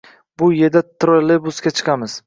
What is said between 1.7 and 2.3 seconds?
chiqamiz.